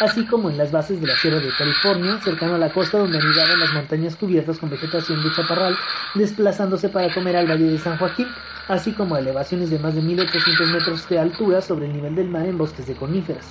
así 0.00 0.24
como 0.26 0.50
en 0.50 0.58
las 0.58 0.72
bases 0.72 1.00
de 1.00 1.06
la 1.06 1.16
Sierra 1.16 1.38
de 1.38 1.50
California, 1.56 2.20
cercano 2.20 2.54
a 2.54 2.58
la 2.58 2.70
costa 2.70 2.98
donde 2.98 3.18
anidaban 3.18 3.60
las 3.60 3.72
montañas 3.72 4.16
cubiertas 4.16 4.58
con 4.58 4.70
vegetación 4.70 5.22
de 5.22 5.32
chaparral, 5.34 5.76
desplazándose 6.14 6.88
para 6.88 7.12
comer 7.14 7.36
al 7.36 7.46
Valle 7.46 7.70
de 7.70 7.78
San 7.78 7.96
Joaquín, 7.98 8.28
así 8.68 8.92
como 8.92 9.14
a 9.14 9.20
elevaciones 9.20 9.70
de 9.70 9.78
más 9.78 9.94
de 9.94 10.02
1800 10.02 10.68
metros 10.68 11.08
de 11.08 11.18
altura 11.18 11.62
sobre 11.62 11.86
el 11.86 11.92
nivel 11.92 12.14
del 12.14 12.28
mar 12.28 12.46
en 12.46 12.58
bosques 12.58 12.86
de 12.86 12.94
coníferas. 12.94 13.46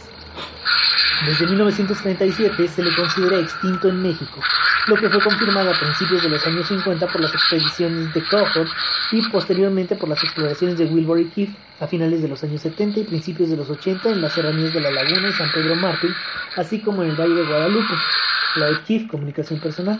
Desde 1.25 1.47
1937 1.47 2.67
se 2.67 2.83
le 2.83 2.95
considera 2.95 3.39
extinto 3.39 3.87
en 3.87 4.01
México, 4.01 4.41
lo 4.87 4.95
que 4.95 5.09
fue 5.09 5.19
confirmado 5.23 5.71
a 5.71 5.79
principios 5.79 6.21
de 6.21 6.29
los 6.29 6.45
años 6.45 6.67
50 6.67 7.07
por 7.07 7.21
las 7.21 7.33
expediciones 7.33 8.13
de 8.13 8.21
Crawford 8.23 8.67
y 9.11 9.21
posteriormente 9.29 9.95
por 9.95 10.09
las 10.09 10.23
exploraciones 10.23 10.77
de 10.77 10.85
Wilbur 10.85 11.19
y 11.19 11.29
Keith 11.29 11.55
a 11.79 11.87
finales 11.87 12.21
de 12.21 12.27
los 12.27 12.43
años 12.43 12.61
70 12.61 12.99
y 12.99 13.03
principios 13.03 13.49
de 13.49 13.57
los 13.57 13.69
80 13.69 14.09
en 14.11 14.21
las 14.21 14.33
serranías 14.33 14.73
de 14.73 14.81
La 14.81 14.91
Laguna 14.91 15.29
y 15.29 15.33
San 15.33 15.51
Pedro 15.51 15.75
Mártir, 15.75 16.11
así 16.55 16.79
como 16.81 17.03
en 17.03 17.09
el 17.09 17.15
Valle 17.15 17.33
de 17.33 17.45
Guadalupe. 17.45 17.93
La 18.57 18.83
Keith, 18.85 19.09
comunicación 19.09 19.59
personal. 19.59 19.99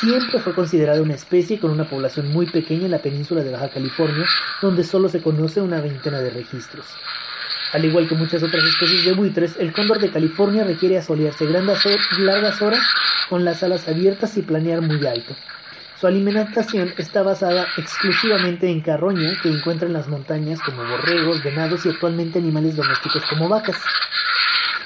Siempre 0.00 0.40
fue 0.40 0.54
considerada 0.54 1.00
una 1.00 1.14
especie 1.14 1.58
con 1.58 1.70
una 1.70 1.88
población 1.88 2.32
muy 2.32 2.46
pequeña 2.46 2.86
en 2.86 2.90
la 2.90 2.98
península 2.98 3.42
de 3.42 3.52
Baja 3.52 3.70
California, 3.70 4.26
donde 4.60 4.84
solo 4.84 5.08
se 5.08 5.22
conoce 5.22 5.62
una 5.62 5.80
veintena 5.80 6.20
de 6.20 6.30
registros. 6.30 6.84
Al 7.74 7.84
igual 7.84 8.08
que 8.08 8.14
muchas 8.14 8.40
otras 8.40 8.64
especies 8.64 9.04
de 9.04 9.14
buitres, 9.14 9.56
el 9.58 9.72
cóndor 9.72 9.98
de 9.98 10.12
California 10.12 10.62
requiere 10.62 10.96
asolearse 10.96 11.44
largas 11.44 12.62
horas 12.62 12.80
con 13.28 13.44
las 13.44 13.64
alas 13.64 13.88
abiertas 13.88 14.36
y 14.36 14.42
planear 14.42 14.80
muy 14.80 15.04
alto. 15.04 15.34
Su 16.00 16.06
alimentación 16.06 16.94
está 16.96 17.24
basada 17.24 17.66
exclusivamente 17.76 18.70
en 18.70 18.80
carroña 18.80 19.32
que 19.42 19.48
encuentra 19.48 19.88
en 19.88 19.92
las 19.92 20.06
montañas 20.06 20.60
como 20.60 20.84
borregos, 20.84 21.42
venados 21.42 21.84
y 21.84 21.88
actualmente 21.88 22.38
animales 22.38 22.76
domésticos 22.76 23.24
como 23.28 23.48
vacas. 23.48 23.82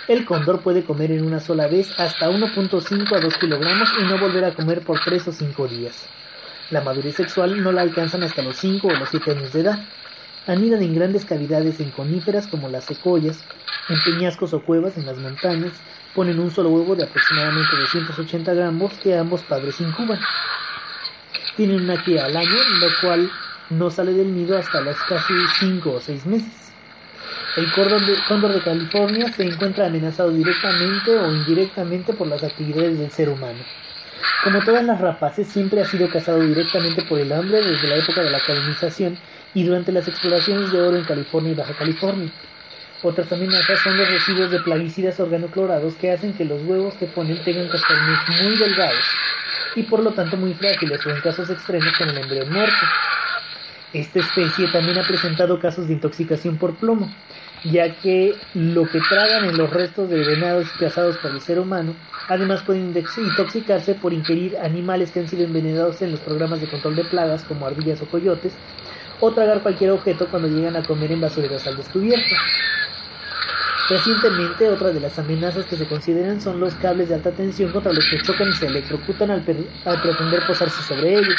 El 0.06 0.24
cóndor 0.24 0.62
puede 0.62 0.82
comer 0.82 1.12
en 1.12 1.26
una 1.26 1.40
sola 1.40 1.66
vez 1.66 1.92
hasta 2.00 2.30
1.5 2.30 3.14
a 3.14 3.20
2 3.20 3.36
kilogramos 3.36 3.90
y 4.00 4.04
no 4.04 4.18
volver 4.18 4.46
a 4.46 4.54
comer 4.54 4.80
por 4.80 4.98
3 5.00 5.28
o 5.28 5.32
5 5.32 5.68
días. 5.68 6.08
La 6.70 6.80
madurez 6.80 7.16
sexual 7.16 7.62
no 7.62 7.70
la 7.70 7.82
alcanzan 7.82 8.22
hasta 8.22 8.40
los 8.40 8.56
5 8.56 8.88
o 8.88 8.92
los 8.92 9.10
7 9.10 9.32
años 9.32 9.52
de 9.52 9.60
edad. 9.60 9.78
Anidan 10.48 10.82
en 10.82 10.94
grandes 10.94 11.26
cavidades 11.26 11.78
en 11.78 11.90
coníferas 11.90 12.46
como 12.46 12.70
las 12.70 12.84
secoyas, 12.84 13.38
en 13.90 14.02
peñascos 14.02 14.54
o 14.54 14.62
cuevas 14.62 14.96
en 14.96 15.04
las 15.04 15.18
montañas, 15.18 15.72
ponen 16.14 16.40
un 16.40 16.50
solo 16.50 16.70
huevo 16.70 16.96
de 16.96 17.04
aproximadamente 17.04 17.76
280 17.76 18.54
gramos 18.54 18.94
que 18.94 19.14
ambos 19.14 19.42
padres 19.42 19.78
incuban. 19.78 20.18
Tienen 21.54 21.82
una 21.82 22.02
cría 22.02 22.24
al 22.24 22.34
año, 22.34 22.56
lo 22.80 22.88
cual 23.02 23.30
no 23.68 23.90
sale 23.90 24.14
del 24.14 24.34
nido 24.34 24.56
hasta 24.56 24.80
los 24.80 24.96
casi 25.06 25.34
5 25.60 25.92
o 25.92 26.00
6 26.00 26.24
meses. 26.24 26.72
El 27.58 27.70
cóndor 27.72 28.00
de, 28.06 28.16
cóndor 28.26 28.54
de 28.54 28.62
California 28.62 29.30
se 29.30 29.44
encuentra 29.44 29.88
amenazado 29.88 30.30
directamente 30.30 31.10
o 31.14 31.30
indirectamente 31.30 32.14
por 32.14 32.26
las 32.26 32.42
actividades 32.42 32.98
del 32.98 33.10
ser 33.10 33.28
humano. 33.28 33.58
Como 34.44 34.64
todas 34.64 34.84
las 34.84 34.98
rapaces, 34.98 35.46
siempre 35.46 35.82
ha 35.82 35.84
sido 35.84 36.08
cazado 36.08 36.40
directamente 36.40 37.02
por 37.02 37.18
el 37.18 37.32
hambre 37.32 37.62
desde 37.62 37.88
la 37.88 37.96
época 37.96 38.22
de 38.22 38.30
la 38.30 38.40
colonización 38.46 39.18
y 39.54 39.64
durante 39.64 39.92
las 39.92 40.06
exploraciones 40.08 40.72
de 40.72 40.80
oro 40.80 40.96
en 40.96 41.04
California 41.04 41.52
y 41.52 41.54
Baja 41.54 41.74
California. 41.74 42.30
Otras 43.02 43.30
amenazas 43.32 43.78
son 43.80 43.96
los 43.96 44.08
residuos 44.08 44.50
de 44.50 44.58
plaguicidas 44.58 45.20
organoclorados 45.20 45.94
que 45.94 46.10
hacen 46.10 46.32
que 46.32 46.44
los 46.44 46.60
huevos 46.64 46.94
que 46.94 47.06
ponen 47.06 47.42
tengan 47.44 47.68
cascarnes 47.68 48.18
muy 48.42 48.56
delgados 48.56 49.04
y 49.76 49.84
por 49.84 50.02
lo 50.02 50.12
tanto 50.12 50.36
muy 50.36 50.54
frágiles 50.54 51.04
o 51.06 51.10
en 51.10 51.20
casos 51.20 51.48
extremos 51.48 51.92
con 51.96 52.08
el 52.08 52.18
embrión 52.18 52.52
muerto. 52.52 52.86
Esta 53.92 54.18
especie 54.18 54.68
también 54.68 54.98
ha 54.98 55.06
presentado 55.06 55.58
casos 55.60 55.86
de 55.86 55.94
intoxicación 55.94 56.58
por 56.58 56.74
plomo, 56.74 57.10
ya 57.64 57.94
que 58.00 58.34
lo 58.52 58.86
que 58.86 59.00
tragan 59.08 59.46
en 59.46 59.56
los 59.56 59.70
restos 59.70 60.10
de 60.10 60.24
venados 60.24 60.68
cazados 60.78 61.16
por 61.18 61.30
el 61.30 61.40
ser 61.40 61.58
humano, 61.58 61.94
además 62.28 62.62
pueden 62.62 62.94
intoxicarse 62.94 63.94
por 63.94 64.12
ingerir 64.12 64.58
animales 64.58 65.10
que 65.10 65.20
han 65.20 65.28
sido 65.28 65.44
envenenados 65.44 66.02
en 66.02 66.10
los 66.10 66.20
programas 66.20 66.60
de 66.60 66.68
control 66.68 66.96
de 66.96 67.04
plagas 67.04 67.44
como 67.44 67.66
ardillas 67.66 68.02
o 68.02 68.06
coyotes, 68.06 68.52
o 69.20 69.32
tragar 69.32 69.62
cualquier 69.62 69.90
objeto 69.90 70.28
cuando 70.30 70.48
llegan 70.48 70.76
a 70.76 70.82
comer 70.82 71.12
en 71.12 71.20
basureros 71.20 71.66
al 71.66 71.76
descubierto. 71.76 72.34
Recientemente, 73.88 74.68
otra 74.68 74.90
de 74.90 75.00
las 75.00 75.18
amenazas 75.18 75.64
que 75.64 75.76
se 75.76 75.88
consideran 75.88 76.40
son 76.40 76.60
los 76.60 76.74
cables 76.74 77.08
de 77.08 77.14
alta 77.14 77.32
tensión 77.32 77.72
contra 77.72 77.92
los 77.92 78.06
que 78.06 78.20
chocan 78.20 78.48
y 78.50 78.52
se 78.52 78.66
electrocutan 78.66 79.30
al, 79.30 79.42
al 79.86 80.02
pretender 80.02 80.46
posarse 80.46 80.82
sobre 80.82 81.18
ellos. 81.18 81.36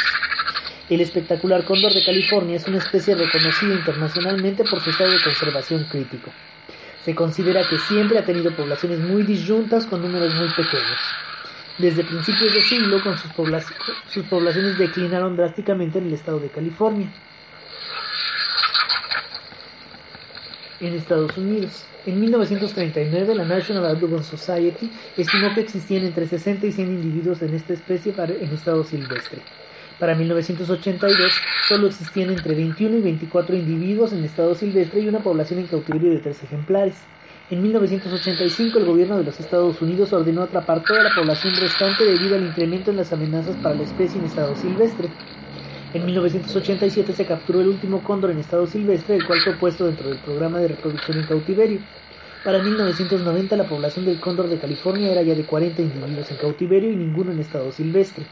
El 0.90 1.02
espectacular 1.02 1.64
cóndor 1.66 1.94
de 1.94 2.04
California 2.04 2.58
es 2.58 2.68
una 2.68 2.80
especie 2.80 3.14
reconocida 3.14 3.76
internacionalmente 3.76 4.64
por 4.64 4.82
su 4.82 4.90
estado 4.90 5.12
de 5.12 5.22
conservación 5.22 5.84
crítico. 5.92 6.32
Se 7.06 7.14
considera 7.14 7.68
que 7.70 7.78
siempre 7.78 8.18
ha 8.18 8.26
tenido 8.26 8.56
poblaciones 8.56 9.00
muy 9.00 9.22
disyuntas 9.22 9.86
con 9.86 10.02
números 10.02 10.34
muy 10.34 10.50
pequeños. 10.50 11.00
Desde 11.78 12.04
principios 12.04 12.52
de 12.52 12.62
siglo, 12.62 13.00
sus 14.10 14.26
poblaciones 14.26 14.78
declinaron 14.80 15.38
drásticamente 15.38 16.00
en 16.00 16.08
el 16.08 16.14
estado 16.14 16.40
de 16.40 16.50
California. 16.50 17.14
En 20.80 20.94
Estados 20.94 21.38
Unidos, 21.38 21.84
en 22.06 22.22
1939 22.22 23.36
la 23.36 23.44
National 23.44 23.86
Audubon 23.86 24.24
Society 24.24 24.90
estimó 25.18 25.54
que 25.54 25.60
existían 25.60 26.06
entre 26.06 26.26
60 26.26 26.68
y 26.68 26.72
100 26.72 26.90
individuos 26.94 27.42
en 27.42 27.54
esta 27.54 27.74
especie 27.74 28.14
en 28.18 28.54
estado 28.54 28.86
silvestre. 28.86 29.42
Para 30.00 30.16
1982 30.16 31.34
solo 31.68 31.88
existían 31.88 32.30
entre 32.30 32.56
21 32.56 32.96
y 32.96 33.02
24 33.02 33.58
individuos 33.58 34.14
en 34.14 34.24
estado 34.24 34.56
silvestre 34.56 35.02
y 35.02 35.10
una 35.10 35.22
población 35.22 35.60
en 35.60 35.68
cautiverio 35.68 36.12
de 36.12 36.20
tres 36.20 36.42
ejemplares. 36.44 37.10
En 37.50 37.62
1985 37.62 38.80
el 38.80 38.86
gobierno 38.86 39.18
de 39.18 39.26
los 39.26 39.42
Estados 39.42 39.82
Unidos 39.82 40.14
ordenó 40.14 40.44
atrapar 40.44 40.86
toda 40.86 41.04
la 41.04 41.14
población 41.14 41.58
restante 41.58 42.06
debido 42.06 42.36
al 42.36 42.44
incremento 42.46 42.90
en 42.92 42.98
las 42.98 43.12
amenazas 43.12 43.58
para 43.58 43.76
la 43.76 43.84
especie 43.84 44.20
en 44.20 44.26
estado 44.26 44.56
silvestre. 44.56 45.18
En 45.92 46.06
1987 46.06 47.14
se 47.14 47.26
capturó 47.26 47.62
el 47.62 47.68
último 47.68 48.04
cóndor 48.04 48.30
en 48.30 48.38
estado 48.38 48.68
silvestre, 48.68 49.16
el 49.16 49.26
cual 49.26 49.42
fue 49.42 49.54
puesto 49.54 49.88
dentro 49.88 50.08
del 50.08 50.20
programa 50.20 50.60
de 50.60 50.68
reproducción 50.68 51.18
en 51.18 51.26
cautiverio. 51.26 51.80
Para 52.44 52.62
1990 52.62 53.58
la 53.58 53.68
población 53.68 54.06
del 54.06 54.20
cóndor 54.20 54.50
de 54.50 54.60
California 54.60 55.12
era 55.12 55.24
ya 55.24 55.34
de 55.34 55.46
40 55.46 55.82
individuos 55.82 56.30
en 56.30 56.38
cautiverio 56.38 56.92
y 56.92 56.96
ninguno 56.96 57.32
en 57.32 57.40
estado 57.40 57.72
silvestre. 57.72 58.24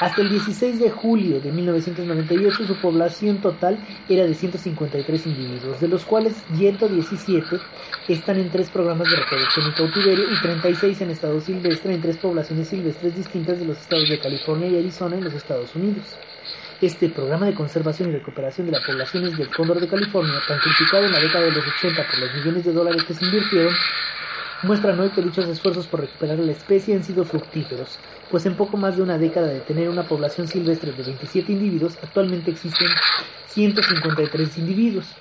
Hasta 0.00 0.22
el 0.22 0.30
16 0.30 0.80
de 0.80 0.90
julio 0.90 1.40
de 1.40 1.52
1998 1.52 2.66
su 2.66 2.74
población 2.76 3.42
total 3.42 3.78
era 4.08 4.24
de 4.24 4.34
153 4.34 5.26
individuos, 5.26 5.80
de 5.80 5.88
los 5.88 6.06
cuales 6.06 6.42
117 6.56 7.60
están 8.08 8.38
en 8.38 8.50
tres 8.50 8.70
programas 8.70 9.10
de 9.10 9.16
reproducción 9.16 9.66
en 9.66 9.72
cautiverio 9.72 10.24
y 10.32 10.40
36 10.40 11.02
en 11.02 11.10
estado 11.10 11.38
silvestre 11.42 11.92
en 11.92 12.00
tres 12.00 12.16
poblaciones 12.16 12.68
silvestres 12.68 13.14
distintas 13.14 13.58
de 13.58 13.66
los 13.66 13.78
estados 13.78 14.08
de 14.08 14.18
California 14.18 14.68
y 14.70 14.78
Arizona 14.78 15.18
en 15.18 15.24
los 15.24 15.34
Estados 15.34 15.74
Unidos. 15.74 16.16
Este 16.80 17.10
programa 17.10 17.44
de 17.44 17.54
conservación 17.54 18.08
y 18.08 18.12
recuperación 18.12 18.66
de 18.66 18.72
las 18.72 18.86
poblaciones 18.86 19.36
del 19.36 19.50
cóndor 19.50 19.80
de 19.80 19.86
California, 19.86 20.40
tan 20.48 20.58
criticado 20.60 21.04
en 21.04 21.12
la 21.12 21.20
década 21.20 21.44
de 21.44 21.52
los 21.52 21.64
80 21.66 22.06
por 22.06 22.18
los 22.20 22.34
millones 22.36 22.64
de 22.64 22.72
dólares 22.72 23.04
que 23.04 23.12
se 23.12 23.22
invirtieron, 23.22 23.74
muestran 24.62 24.98
hoy 24.98 25.10
que 25.10 25.20
dichos 25.20 25.46
esfuerzos 25.46 25.86
por 25.86 26.00
recuperar 26.00 26.38
la 26.38 26.52
especie 26.52 26.94
han 26.94 27.04
sido 27.04 27.26
fructíferos, 27.26 27.98
pues 28.30 28.46
en 28.46 28.54
poco 28.54 28.78
más 28.78 28.96
de 28.96 29.02
una 29.02 29.18
década 29.18 29.48
de 29.48 29.60
tener 29.60 29.90
una 29.90 30.08
población 30.08 30.48
silvestre 30.48 30.92
de 30.92 31.02
27 31.02 31.52
individuos, 31.52 31.98
actualmente 32.02 32.50
existen 32.50 32.88
153 33.48 34.56
individuos. 34.56 35.14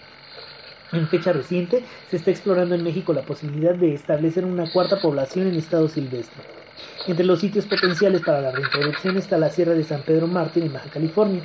En 0.94 1.10
fecha 1.10 1.34
reciente, 1.34 1.84
se 2.10 2.16
está 2.16 2.32
explorando 2.32 2.74
en 2.74 2.86
México 2.86 3.12
la 3.12 3.24
posibilidad 3.24 3.76
de 3.76 3.94
establecer 3.94 4.46
una 4.46 4.72
cuarta 4.72 5.02
población 5.02 5.48
en 5.48 5.58
estado 5.58 5.90
silvestre. 5.90 6.59
Entre 7.08 7.26
los 7.26 7.40
sitios 7.40 7.66
potenciales 7.66 8.22
para 8.22 8.42
la 8.42 8.52
reintroducción 8.52 9.18
está 9.18 9.38
la 9.38 9.50
Sierra 9.50 9.74
de 9.74 9.84
San 9.84 10.02
Pedro 10.04 10.28
Mártir 10.28 10.64
en 10.64 10.74
Baja 10.74 10.90
California. 10.90 11.44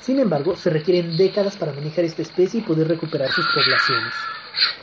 Sin 0.00 0.18
embargo, 0.18 0.56
se 0.56 0.70
requieren 0.70 1.16
décadas 1.16 1.56
para 1.56 1.72
manejar 1.72 2.04
esta 2.04 2.22
especie 2.22 2.60
y 2.60 2.62
poder 2.62 2.88
recuperar 2.88 3.30
sus 3.30 3.46
poblaciones. 3.46 4.12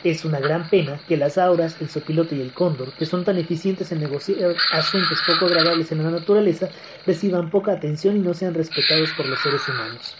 Es 0.03 0.25
una 0.25 0.39
gran 0.39 0.70
pena 0.70 1.00
que 1.08 1.18
las 1.18 1.38
auras, 1.38 1.77
el 1.82 1.89
sopilote 1.89 2.36
y 2.36 2.42
el 2.42 2.53
cóndor, 2.53 2.94
que 2.94 3.06
son 3.06 3.24
tan 3.24 3.38
eficientes 3.38 3.92
en 3.92 4.00
negociar 4.00 4.56
asuntos 4.72 5.20
poco 5.25 5.46
agradables 5.46 5.92
en 5.92 6.03
la 6.03 6.12
naturaleza, 6.12 6.70
reciban 7.06 7.50
poca 7.50 7.74
atención 7.74 8.18
y 8.18 8.20
no 8.20 8.34
sean 8.34 8.53
respetados 8.53 9.12
por 9.13 9.27
los 9.27 9.39
seres 9.39 9.68
humanos. 9.68 10.15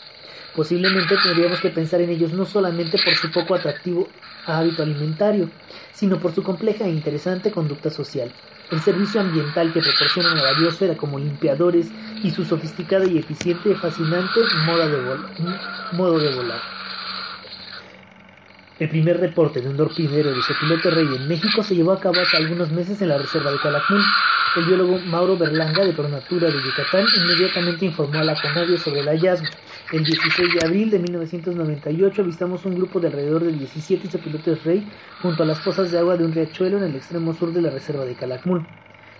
Posiblemente 0.56 1.18
tendríamos 1.18 1.60
que 1.60 1.70
pensar 1.70 2.02
en 2.02 2.12
ellos 2.12 2.32
no 2.34 2.46
solamente 2.46 2.98
por 3.04 3.16
su 3.16 3.32
poco 3.32 3.56
atractivo 3.56 4.08
hábito 4.46 4.84
alimentario, 4.84 5.50
sino 5.92 6.20
por 6.20 6.34
su 6.34 6.44
compleja 6.44 6.86
e 6.86 6.92
interesante 6.92 7.52
conducta 7.52 7.90
social, 7.90 8.32
el 8.72 8.82
servicio 8.82 9.22
ambiental 9.22 9.72
que 9.74 9.82
proporcionan 9.82 10.38
a 10.38 10.44
la 10.44 10.60
biosfera 10.60 10.96
como 10.96 11.20
limpiadores 11.20 11.92
y 12.24 12.32
su 12.32 12.46
sofisticada 12.46 13.06
y 13.06 13.18
eficiente 13.18 13.72
y 13.72 13.76
fascinante 13.76 14.40
modo 15.94 16.20
de 16.20 16.36
volar. 16.36 16.62
El 18.80 18.90
primer 18.90 19.20
reporte 19.20 19.62
de 19.62 19.70
un 19.70 19.78
dorpidero 19.78 20.34
de 20.34 20.42
Sopilote 20.42 20.90
Rey 20.90 21.06
en 21.06 21.28
México 21.28 21.62
se 21.64 21.76
llevó 21.76 21.92
a 21.92 22.00
cabo 22.00 22.20
hace 22.20 22.38
algunos 22.38 22.72
meses 22.72 23.02
en 23.02 23.10
la 23.10 23.20
reserva 23.20 23.52
de 23.52 23.60
Calakmul. 23.60 24.04
El 24.56 24.66
biólogo 24.66 24.98
Mauro 25.06 25.38
Berlanga 25.38 25.86
de 25.86 25.94
Pronatura 25.94 26.48
de 26.48 26.62
Yucatán 26.62 27.06
inmediatamente 27.16 27.86
informó 27.86 28.20
a 28.20 28.24
la 28.24 28.36
CONAVIO 28.42 28.78
sobre 28.78 29.02
el 29.02 29.08
hallazgo. 29.08 29.48
El 29.92 30.06
16 30.06 30.54
de 30.54 30.66
abril 30.66 30.90
de 30.90 31.00
1998 31.00 32.22
avistamos 32.22 32.66
un 32.66 32.76
grupo 32.76 33.00
de 33.00 33.08
alrededor 33.08 33.44
de 33.44 33.52
17 33.52 34.10
sopilotes 34.10 34.64
rey 34.64 34.88
junto 35.22 35.44
a 35.44 35.46
las 35.46 35.60
pozas 35.60 35.92
de 35.92 36.00
agua 36.00 36.18
de 36.18 36.26
un 36.26 36.32
riachuelo 36.32 36.78
en 36.78 36.84
el 36.86 36.96
extremo 36.96 37.34
sur 37.34 37.54
de 37.54 37.62
la 37.62 37.70
reserva 37.70 38.06
de 38.06 38.16
Calakmul. 38.16 38.66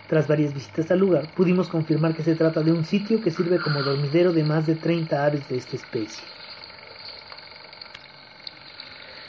Tras 0.08 0.28
varias 0.28 0.54
visitas 0.54 0.90
al 0.90 1.00
lugar, 1.00 1.28
pudimos 1.36 1.70
confirmar 1.70 2.16
que 2.16 2.24
se 2.24 2.36
trata 2.36 2.62
de 2.62 2.72
un 2.72 2.86
sitio 2.86 3.22
que 3.22 3.32
sirve 3.32 3.60
como 3.60 3.84
dormidero 3.84 4.34
de 4.34 4.44
más 4.44 4.66
de 4.66 4.76
30 4.76 5.26
aves 5.26 5.48
de 5.48 5.58
esta 5.58 5.76
especie. 5.76 6.24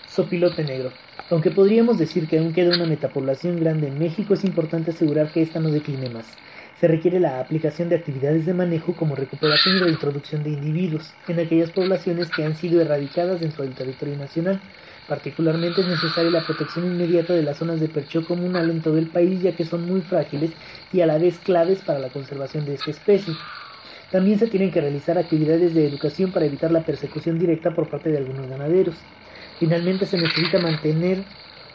Sopilote 0.06 0.64
negro. 0.64 0.92
Aunque 1.30 1.50
podríamos 1.50 1.98
decir 1.98 2.28
que 2.28 2.38
aún 2.38 2.52
queda 2.52 2.74
una 2.74 2.86
metapoblación 2.86 3.58
grande 3.58 3.88
en 3.88 3.98
México, 3.98 4.34
es 4.34 4.44
importante 4.44 4.92
asegurar 4.92 5.32
que 5.32 5.42
ésta 5.42 5.58
no 5.58 5.70
decline 5.70 6.08
más. 6.08 6.26
Se 6.74 6.88
requiere 6.88 7.20
la 7.20 7.40
aplicación 7.40 7.88
de 7.88 7.96
actividades 7.96 8.44
de 8.46 8.54
manejo 8.54 8.96
como 8.96 9.16
recuperación 9.16 9.74
y 9.76 9.78
reintroducción 9.78 10.42
de 10.42 10.50
individuos 10.50 11.18
en 11.26 11.40
aquellas 11.40 11.70
poblaciones 11.70 12.30
que 12.32 12.44
han 12.44 12.54
sido 12.56 12.80
erradicadas 12.80 13.40
dentro 13.40 13.64
del 13.64 13.74
territorio 13.74 14.16
nacional. 14.16 14.62
Particularmente 15.06 15.80
es 15.80 15.86
necesaria 15.88 16.30
la 16.30 16.44
protección 16.44 16.84
inmediata 16.84 17.32
de 17.34 17.42
las 17.42 17.58
zonas 17.58 17.80
de 17.80 17.88
percho 17.88 18.24
comunal 18.24 18.70
en 18.70 18.82
todo 18.82 18.98
el 18.98 19.10
país 19.10 19.40
ya 19.42 19.54
que 19.56 19.64
son 19.64 19.86
muy 19.86 20.02
frágiles 20.02 20.56
y 20.90 21.00
a 21.00 21.06
la 21.06 21.18
vez 21.18 21.38
claves 21.38 21.82
para 21.82 21.98
la 22.00 22.10
conservación 22.10 22.64
de 22.64 22.74
esta 22.74 22.90
especie. 22.90 23.40
También 24.10 24.38
se 24.38 24.48
tienen 24.48 24.70
que 24.70 24.80
realizar 24.80 25.18
actividades 25.18 25.74
de 25.74 25.84
educación 25.86 26.32
para 26.32 26.46
evitar 26.46 26.72
la 26.72 26.84
persecución 26.84 27.38
directa 27.38 27.74
por 27.74 27.88
parte 27.90 28.10
de 28.10 28.18
algunos 28.18 28.48
ganaderos. 28.48 29.08
Finalmente 29.56 30.06
se 30.06 30.18
necesita 30.18 30.58
mantener 30.58 31.26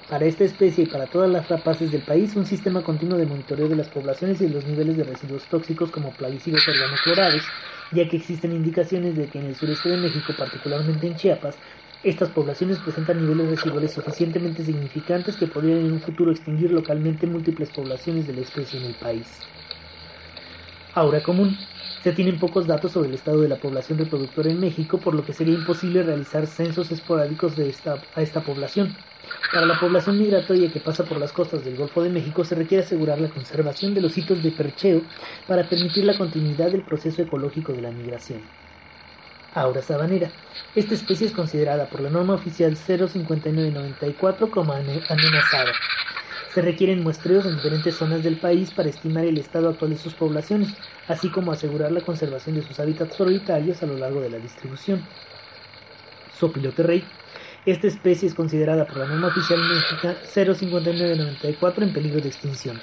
para 0.09 0.25
esta 0.25 0.43
especie 0.43 0.83
y 0.85 0.87
para 0.87 1.09
todas 1.09 1.29
las 1.29 1.47
rapaces 1.49 1.91
del 1.91 2.03
país 2.03 2.35
un 2.35 2.45
sistema 2.45 2.83
continuo 2.83 3.17
de 3.17 3.25
monitoreo 3.27 3.69
de 3.69 3.75
las 3.77 3.89
poblaciones 3.89 4.41
y 4.41 4.49
los 4.49 4.65
niveles 4.65 4.97
de 4.97 5.05
residuos 5.05 5.47
tóxicos 5.47 5.91
como 5.91 6.17
plaguicidas 6.17 6.67
organoclorados, 6.67 7.53
ya 7.91 8.09
que 8.09 8.17
existen 8.17 8.51
indicaciones 8.53 9.15
de 9.15 9.29
que 9.29 9.39
en 9.39 9.45
el 9.45 9.55
sureste 9.55 9.87
de 9.89 9.97
México, 9.97 10.35
particularmente 10.35 11.07
en 11.07 11.15
Chiapas, 11.15 11.59
Estas 12.01 12.31
poblaciones 12.31 12.79
presentan 12.81 13.19
niveles 13.19 13.49
residuales 13.49 13.93
suficientemente 13.93 14.63
significantes 14.65 15.37
que 15.37 15.47
podrían 15.47 15.79
en 15.79 15.91
un 15.93 16.01
futuro 16.01 16.31
extinguir 16.31 16.71
localmente 16.71 17.27
múltiples 17.27 17.71
poblaciones 17.71 18.25
de 18.27 18.33
la 18.33 18.41
especie 18.41 18.79
en 18.79 18.85
el 18.85 18.97
país. 18.97 19.47
Ahora 20.91 21.23
común. 21.23 21.67
Se 22.01 22.13
tienen 22.13 22.39
pocos 22.39 22.67
datos 22.67 22.93
sobre 22.93 23.09
el 23.09 23.15
estado 23.15 23.41
de 23.41 23.49
la 23.49 23.59
población 23.59 23.97
reproductora 23.97 24.49
en 24.51 24.59
México, 24.59 25.01
por 25.01 25.15
lo 25.15 25.25
que 25.25 25.33
sería 25.33 25.53
imposible 25.55 26.03
realizar 26.03 26.47
censos 26.47 26.91
esporádicos 26.91 27.55
de 27.55 27.69
esta, 27.69 28.07
a 28.13 28.21
esta 28.21 28.43
población. 28.43 29.03
Para 29.51 29.65
la 29.65 29.79
población 29.79 30.19
migratoria 30.19 30.71
que 30.71 30.79
pasa 30.79 31.03
por 31.03 31.17
las 31.17 31.31
costas 31.31 31.65
del 31.65 31.75
Golfo 31.75 32.03
de 32.03 32.09
México 32.09 32.43
se 32.43 32.55
requiere 32.55 32.83
asegurar 32.83 33.19
la 33.19 33.29
conservación 33.29 33.93
de 33.93 34.01
los 34.01 34.13
sitios 34.13 34.43
de 34.43 34.51
percheo 34.51 35.01
para 35.47 35.67
permitir 35.67 36.05
la 36.05 36.17
continuidad 36.17 36.71
del 36.71 36.83
proceso 36.83 37.21
ecológico 37.21 37.73
de 37.73 37.81
la 37.81 37.91
migración. 37.91 38.41
Aura 39.55 39.81
sabanera. 39.81 40.29
Esta 40.75 40.93
especie 40.93 41.27
es 41.27 41.33
considerada 41.33 41.89
por 41.89 42.01
la 42.01 42.09
norma 42.11 42.35
oficial 42.35 42.77
05994 42.77 44.51
como 44.51 44.73
amenazada. 44.73 45.71
Se 46.53 46.61
requieren 46.61 47.03
muestreos 47.03 47.45
en 47.45 47.55
diferentes 47.55 47.95
zonas 47.95 48.23
del 48.23 48.37
país 48.37 48.71
para 48.71 48.89
estimar 48.89 49.25
el 49.25 49.37
estado 49.37 49.69
actual 49.69 49.91
de 49.91 49.97
sus 49.97 50.13
poblaciones, 50.13 50.69
así 51.07 51.29
como 51.29 51.51
asegurar 51.51 51.91
la 51.91 52.01
conservación 52.01 52.55
de 52.55 52.63
sus 52.63 52.79
hábitats 52.79 53.15
prioritarios 53.15 53.81
a 53.81 53.87
lo 53.87 53.97
largo 53.97 54.21
de 54.21 54.29
la 54.29 54.37
distribución. 54.37 55.03
Sopilote 56.39 56.83
rey. 56.83 57.03
Esta 57.69 57.85
especie 57.85 58.27
es 58.27 58.33
considerada 58.33 58.83
por 58.83 58.97
la 58.97 59.05
norma 59.05 59.27
oficial 59.27 59.59
mexicana 59.59 60.17
05994 60.23 61.83
en 61.83 61.93
peligro 61.93 62.19
de 62.19 62.29
extinción. 62.29 62.81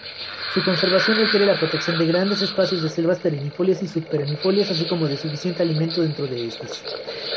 Su 0.54 0.62
conservación 0.62 1.16
requiere 1.16 1.44
la 1.44 1.58
protección 1.58 1.98
de 1.98 2.06
grandes 2.06 2.40
espacios 2.40 2.84
de 2.84 2.88
selvas 2.88 3.18
perennifolias 3.18 3.82
y 3.82 3.88
subperennifolias, 3.88 4.70
así 4.70 4.84
como 4.84 5.08
de 5.08 5.16
suficiente 5.16 5.64
alimento 5.64 6.02
dentro 6.02 6.28
de 6.28 6.46
estos. 6.46 6.84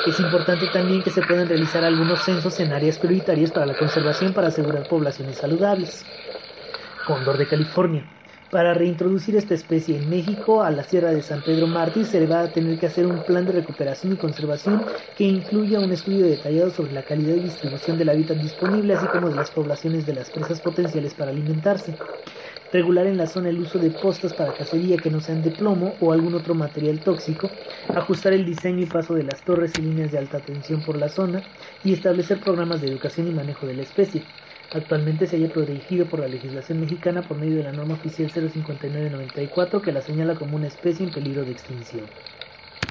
Es 0.06 0.20
importante 0.20 0.68
también 0.68 1.02
que 1.02 1.10
se 1.10 1.24
puedan 1.24 1.50
realizar 1.50 1.84
algunos 1.84 2.24
censos 2.24 2.60
en 2.60 2.72
áreas 2.72 3.00
prioritarias 3.00 3.50
para 3.50 3.66
la 3.66 3.76
conservación 3.76 4.32
para 4.32 4.50
asegurar 4.50 4.88
poblaciones 4.88 5.38
saludables. 5.38 6.06
Cóndor 7.08 7.40
de 7.40 7.48
California. 7.48 8.19
Para 8.52 8.74
reintroducir 8.74 9.36
esta 9.36 9.54
especie 9.54 9.96
en 9.96 10.08
México 10.10 10.62
a 10.64 10.72
la 10.72 10.84
Sierra 10.84 11.12
de 11.12 11.22
San 11.22 11.44
Pedro 11.44 11.68
Mártir 11.68 12.06
se 12.08 12.26
va 12.26 12.42
a 12.42 12.52
tener 12.52 12.78
que 12.80 12.88
hacer 12.88 13.06
un 13.06 13.24
plan 13.24 13.46
de 13.46 13.52
recuperación 13.54 14.12
y 14.12 14.18
conservación 14.18 14.86
que 15.16 15.24
incluya 15.26 15.80
un 15.80 15.92
estudio 15.92 16.26
detallado 16.26 16.72
sobre 16.72 16.92
la 16.94 17.04
calidad 17.04 17.36
y 17.36 17.42
distribución 17.42 17.98
del 17.98 18.10
hábitat 18.10 18.38
disponible, 18.40 18.94
así 18.94 19.08
como 19.08 19.30
de 19.30 19.36
las 19.36 19.52
poblaciones 19.52 20.06
de 20.08 20.14
las 20.14 20.32
presas 20.32 20.62
potenciales 20.62 21.14
para 21.14 21.30
alimentarse. 21.32 22.00
Regular 22.72 23.08
en 23.08 23.18
la 23.18 23.28
zona 23.28 23.50
el 23.50 23.60
uso 23.62 23.80
de 23.80 23.92
postas 23.92 24.34
para 24.34 24.54
cacería 24.56 25.00
que 25.02 25.12
no 25.12 25.22
sean 25.22 25.42
de 25.44 25.52
plomo 25.52 25.98
o 26.00 26.14
algún 26.14 26.36
otro 26.36 26.56
material 26.56 27.02
tóxico, 27.04 27.58
ajustar 27.94 28.34
el 28.34 28.46
diseño 28.46 28.84
y 28.84 28.88
paso 28.88 29.16
de 29.16 29.24
las 29.24 29.44
torres 29.44 29.78
y 29.78 29.84
líneas 29.84 30.12
de 30.12 30.20
alta 30.20 30.44
tensión 30.44 30.84
por 30.84 30.98
la 30.98 31.10
zona 31.10 31.46
y 31.84 31.94
establecer 31.94 32.40
programas 32.40 32.82
de 32.82 32.88
educación 32.88 33.28
y 33.28 33.32
manejo 33.34 33.68
de 33.68 33.76
la 33.76 33.84
especie. 33.84 34.28
Actualmente 34.72 35.28
se 35.28 35.36
haya 35.36 35.52
protegido 35.52 36.10
por 36.10 36.20
la 36.22 36.28
legislación 36.28 36.80
mexicana 36.80 37.28
por 37.28 37.38
medio 37.38 37.56
de 37.58 37.64
la 37.64 37.72
norma 37.72 37.94
oficial 37.96 38.32
05994 38.32 39.82
que 39.84 39.92
la 39.92 40.02
señala 40.02 40.34
como 40.36 40.56
una 40.56 40.66
especie 40.68 41.04
en 41.06 41.12
peligro 41.14 41.46
de 41.46 41.52
extinción. 41.52 42.16